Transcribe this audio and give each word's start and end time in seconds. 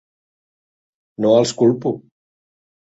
No 1.27 1.35
els 1.45 1.55
culpo. 1.63 1.95